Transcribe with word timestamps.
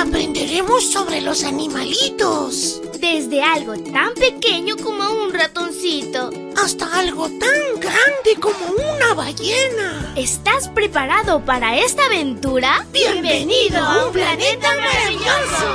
aprenderemos 0.00 0.90
sobre 0.90 1.20
los 1.20 1.44
animalitos. 1.44 2.80
Desde 2.98 3.42
algo 3.42 3.76
tan 3.78 4.14
pequeño 4.14 4.76
como 4.78 5.24
un 5.24 5.32
ratoncito. 5.32 6.30
Hasta 6.56 6.98
algo 6.98 7.28
tan 7.28 7.80
grande 7.80 8.40
como 8.40 8.58
una 8.94 9.12
ballena. 9.12 10.14
¿Estás 10.16 10.68
preparado 10.68 11.44
para 11.44 11.78
esta 11.78 12.06
aventura? 12.06 12.86
Bienvenido 12.92 13.76
a 13.76 14.06
un 14.06 14.12
planeta 14.12 14.68
maravilloso. 14.76 15.66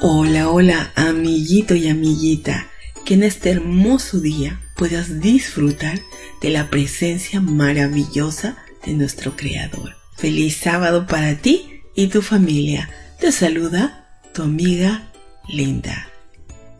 Hola, 0.00 0.50
hola, 0.50 0.92
amiguito 0.96 1.76
y 1.76 1.88
amiguita. 1.88 2.68
Que 3.04 3.14
en 3.14 3.22
este 3.22 3.50
hermoso 3.50 4.18
día 4.18 4.60
puedas 4.74 5.20
disfrutar 5.20 6.00
de 6.42 6.50
la 6.50 6.68
presencia 6.68 7.40
maravillosa 7.40 8.56
de 8.84 8.92
nuestro 8.92 9.36
Creador. 9.36 9.96
Feliz 10.16 10.56
sábado 10.56 11.06
para 11.06 11.36
ti 11.36 11.82
y 11.94 12.08
tu 12.08 12.22
familia. 12.22 12.90
Te 13.18 13.32
saluda 13.32 14.08
tu 14.32 14.42
amiga 14.42 15.10
Linda. 15.48 16.08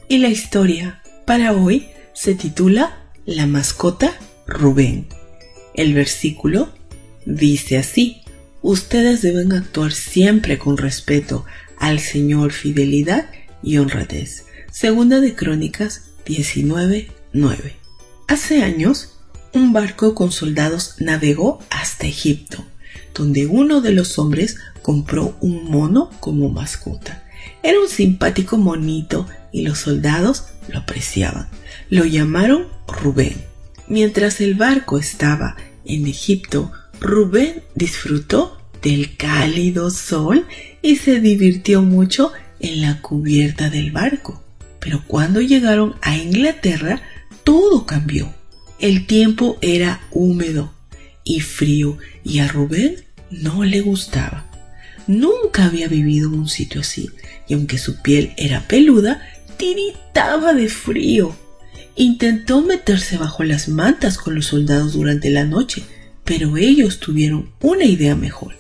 Y 0.09 0.19
la 0.19 0.29
historia 0.29 1.03
para 1.27 1.53
hoy 1.53 1.89
se 2.13 2.35
titula 2.35 2.99
La 3.27 3.47
mascota 3.47 4.15
Rubén. 4.47 5.07
El 5.75 5.95
versículo 5.95 6.73
dice 7.25 7.79
así, 7.79 8.23
ustedes 8.63 9.23
deben 9.23 9.53
actuar 9.53 9.93
siempre 9.93 10.59
con 10.59 10.77
respeto 10.77 11.45
al 11.79 12.01
Señor, 12.01 12.53
fidelidad 12.53 13.31
y 13.63 13.79
honradez. 13.79 14.47
Segunda 14.71 15.21
de 15.21 15.35
Crónicas 15.35 16.11
19.9. 16.27 17.73
Hace 18.29 18.63
años, 18.63 19.20
un 19.53 19.73
barco 19.73 20.15
con 20.15 20.33
soldados 20.33 20.97
navegó 20.99 21.61
hasta 21.71 22.07
Egipto, 22.07 22.65
donde 23.15 23.47
uno 23.47 23.81
de 23.81 23.93
los 23.93 24.19
hombres 24.19 24.57
compró 24.83 25.37
un 25.41 25.65
mono 25.71 26.11
como 26.21 26.49
mascota. 26.49 27.25
Era 27.63 27.81
un 27.81 27.89
simpático 27.89 28.57
monito 28.57 29.27
y 29.53 29.63
los 29.63 29.79
soldados 29.79 30.47
lo 30.69 30.79
apreciaban. 30.79 31.49
Lo 31.89 32.05
llamaron 32.05 32.69
Rubén. 32.87 33.35
Mientras 33.89 34.41
el 34.41 34.55
barco 34.55 34.99
estaba 34.99 35.57
en 35.85 36.07
Egipto, 36.07 36.71
Rubén 37.01 37.63
disfrutó 37.75 38.59
del 38.83 39.17
cálido 39.17 39.91
sol 39.91 40.47
y 40.83 40.97
se 40.97 41.21
divirtió 41.21 41.83
mucho 41.83 42.33
en 42.61 42.83
la 42.83 43.01
cubierta 43.03 43.69
del 43.69 43.91
barco. 43.91 44.43
Pero 44.79 45.03
cuando 45.07 45.41
llegaron 45.41 45.97
a 46.01 46.17
Inglaterra, 46.17 47.03
todo 47.45 47.85
cambió. 47.85 48.33
El 48.81 49.07
tiempo 49.07 49.59
era 49.61 50.01
húmedo 50.11 50.73
y 51.23 51.41
frío 51.41 51.99
y 52.25 52.39
a 52.39 52.49
Rubén 52.49 52.97
no 53.31 53.63
le 53.63 53.83
gustaba. 53.83 54.51
Nunca 55.07 55.67
había 55.67 55.87
vivido 55.87 56.29
en 56.29 56.39
un 56.41 56.49
sitio 56.49 56.81
así 56.81 57.11
y 57.47 57.53
aunque 57.53 57.77
su 57.77 58.01
piel 58.01 58.33
era 58.39 58.67
peluda, 58.67 59.21
tiritaba 59.59 60.55
de 60.55 60.71
frío. 60.71 61.37
Intentó 61.95 62.63
meterse 62.63 63.19
bajo 63.19 63.45
las 63.45 63.69
mantas 63.69 64.17
con 64.17 64.35
los 64.35 64.47
soldados 64.47 64.95
durante 64.95 65.29
la 65.29 65.45
noche, 65.45 65.83
pero 66.25 66.57
ellos 66.57 67.01
tuvieron 67.01 67.51
una 67.61 67.85
idea 67.85 68.17
mejor. 68.17 68.57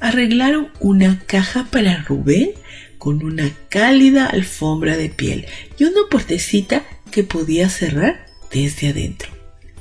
Arreglaron 0.00 0.68
una 0.80 1.20
caja 1.26 1.66
para 1.70 2.04
Rubén 2.04 2.52
con 2.96 3.22
una 3.22 3.50
cálida 3.68 4.28
alfombra 4.28 4.96
de 4.96 5.10
piel 5.10 5.44
y 5.78 5.84
una 5.84 6.08
puertecita 6.10 6.86
que 7.10 7.22
podía 7.22 7.68
cerrar 7.68 8.26
desde 8.50 8.88
adentro. 8.88 9.27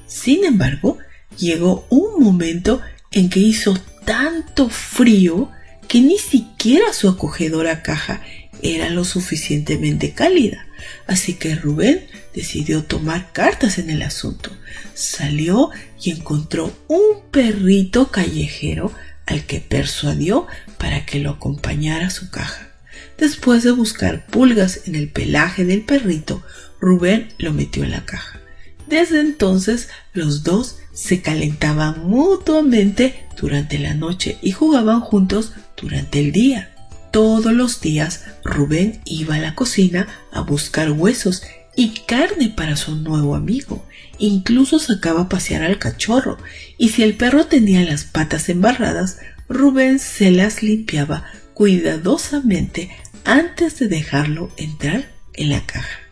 Sin 0.07 0.45
embargo, 0.45 0.97
llegó 1.37 1.85
un 1.89 2.23
momento 2.23 2.81
en 3.11 3.29
que 3.29 3.39
hizo 3.39 3.77
tanto 4.05 4.69
frío 4.69 5.51
que 5.87 6.01
ni 6.01 6.17
siquiera 6.17 6.93
su 6.93 7.09
acogedora 7.09 7.83
caja 7.83 8.21
era 8.61 8.89
lo 8.89 9.03
suficientemente 9.03 10.13
cálida. 10.13 10.65
Así 11.07 11.33
que 11.33 11.55
Rubén 11.55 12.07
decidió 12.33 12.83
tomar 12.83 13.31
cartas 13.31 13.77
en 13.77 13.89
el 13.89 14.01
asunto. 14.01 14.51
Salió 14.93 15.71
y 16.01 16.11
encontró 16.11 16.73
un 16.87 17.29
perrito 17.31 18.11
callejero 18.11 18.91
al 19.25 19.45
que 19.45 19.59
persuadió 19.59 20.47
para 20.77 21.05
que 21.05 21.19
lo 21.19 21.31
acompañara 21.31 22.07
a 22.07 22.11
su 22.11 22.29
caja. 22.29 22.71
Después 23.17 23.63
de 23.63 23.71
buscar 23.71 24.25
pulgas 24.27 24.81
en 24.85 24.95
el 24.95 25.09
pelaje 25.09 25.65
del 25.65 25.81
perrito, 25.81 26.43
Rubén 26.79 27.29
lo 27.37 27.51
metió 27.53 27.83
en 27.83 27.91
la 27.91 28.05
caja. 28.05 28.39
Desde 28.87 29.19
entonces 29.19 29.89
los 30.13 30.43
dos 30.43 30.77
se 30.93 31.21
calentaban 31.21 32.07
mutuamente 32.07 33.27
durante 33.39 33.77
la 33.77 33.93
noche 33.93 34.37
y 34.41 34.51
jugaban 34.51 35.01
juntos 35.01 35.53
durante 35.79 36.19
el 36.19 36.31
día. 36.31 36.73
Todos 37.11 37.53
los 37.53 37.81
días 37.81 38.23
Rubén 38.43 39.01
iba 39.05 39.35
a 39.35 39.39
la 39.39 39.55
cocina 39.55 40.07
a 40.31 40.41
buscar 40.41 40.91
huesos 40.91 41.43
y 41.75 41.89
carne 42.07 42.49
para 42.49 42.75
su 42.75 42.95
nuevo 42.95 43.35
amigo. 43.35 43.85
Incluso 44.17 44.79
sacaba 44.79 45.23
a 45.23 45.29
pasear 45.29 45.63
al 45.63 45.77
cachorro 45.77 46.37
y 46.77 46.89
si 46.89 47.03
el 47.03 47.15
perro 47.15 47.45
tenía 47.45 47.83
las 47.83 48.03
patas 48.03 48.49
embarradas, 48.49 49.19
Rubén 49.47 49.99
se 49.99 50.31
las 50.31 50.63
limpiaba 50.63 51.25
cuidadosamente 51.53 52.89
antes 53.23 53.79
de 53.79 53.87
dejarlo 53.87 54.51
entrar 54.57 55.09
en 55.33 55.49
la 55.49 55.65
caja. 55.65 56.06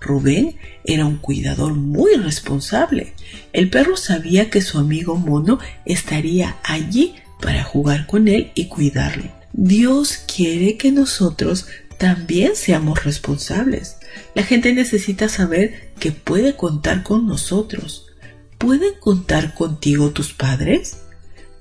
Rubén 0.00 0.56
era 0.84 1.04
un 1.04 1.18
cuidador 1.18 1.74
muy 1.74 2.14
responsable. 2.14 3.14
El 3.52 3.68
perro 3.68 3.96
sabía 3.96 4.50
que 4.50 4.62
su 4.62 4.78
amigo 4.78 5.16
mono 5.16 5.58
estaría 5.84 6.56
allí 6.64 7.14
para 7.40 7.64
jugar 7.64 8.06
con 8.06 8.28
él 8.28 8.50
y 8.54 8.66
cuidarlo. 8.66 9.30
Dios 9.52 10.24
quiere 10.34 10.76
que 10.76 10.92
nosotros 10.92 11.66
también 11.98 12.56
seamos 12.56 13.04
responsables. 13.04 13.98
La 14.34 14.42
gente 14.42 14.72
necesita 14.72 15.28
saber 15.28 15.92
que 15.98 16.12
puede 16.12 16.56
contar 16.56 17.02
con 17.02 17.26
nosotros. 17.26 18.06
¿Pueden 18.56 18.94
contar 18.98 19.54
contigo 19.54 20.10
tus 20.10 20.32
padres? 20.32 20.98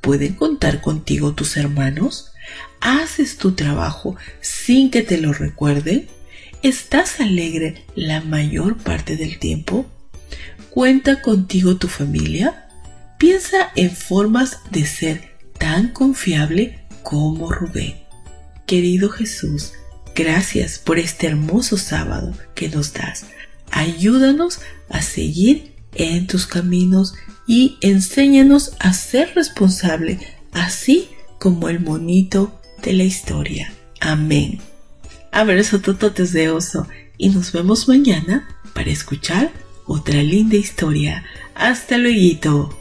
¿Pueden 0.02 0.34
contar 0.34 0.82
contigo 0.82 1.34
tus 1.34 1.58
hermanos? 1.58 2.32
¿Haces 2.80 3.38
tu 3.38 3.52
trabajo 3.52 4.16
sin 4.40 4.92
que 4.92 5.02
te 5.02 5.18
lo 5.18 5.34
recuerden? 5.34 6.08
¿Estás 6.62 7.22
alegre 7.22 7.86
la 7.96 8.20
mayor 8.20 8.76
parte 8.76 9.16
del 9.16 9.40
tiempo? 9.40 9.86
¿Cuenta 10.70 11.22
contigo 11.22 11.78
tu 11.78 11.88
familia? 11.88 12.68
Piensa 13.18 13.72
en 13.78 13.92
formas 13.92 14.58
de 14.70 14.86
ser 14.86 15.32
tan 15.58 15.94
confiable 15.94 16.80
como 17.02 17.50
Rubén. 17.50 17.96
Querido 18.66 19.10
Jesús, 19.10 19.72
gracias 20.14 20.80
por 20.80 21.00
este 21.00 21.28
hermoso 21.28 21.78
sábado 21.78 22.34
que 22.56 22.68
nos 22.68 22.92
das. 22.92 23.28
Ayúdanos 23.72 24.60
a 24.90 25.02
seguir 25.02 25.76
en 25.96 26.28
tus 26.28 26.46
caminos 26.46 27.14
y 27.48 27.78
enséñanos 27.80 28.74
a 28.80 28.92
ser 28.92 29.34
responsable, 29.34 30.20
así 30.52 31.08
como 31.40 31.70
el 31.70 31.80
monito 31.80 32.60
de 32.84 32.92
la 32.92 33.04
historia. 33.04 33.72
Amén. 34.02 34.60
Abrazo 35.32 35.80
tototes 35.80 36.34
de 36.34 36.50
oso 36.50 36.88
y 37.18 37.30
nos 37.30 37.52
vemos 37.52 37.88
mañana 37.88 38.48
para 38.74 38.90
escuchar 38.90 39.52
otra 39.86 40.22
linda 40.24 40.56
historia. 40.56 41.24
Hasta 41.56 41.98
luego. 41.98 42.78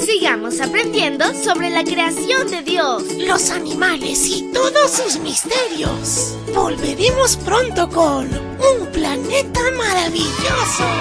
Sigamos 0.00 0.60
aprendiendo 0.60 1.24
sobre 1.34 1.70
la 1.70 1.84
creación 1.84 2.50
de 2.50 2.62
Dios, 2.62 3.02
los 3.18 3.50
animales 3.50 4.26
y 4.26 4.50
todos 4.52 4.90
sus 4.90 5.20
misterios. 5.20 6.36
Volveremos 6.54 7.36
pronto 7.36 7.88
con 7.88 8.28
un 8.28 8.86
planeta 8.92 9.60
maravilloso. 9.76 10.97